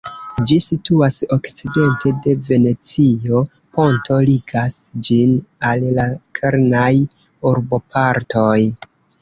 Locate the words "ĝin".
5.09-5.37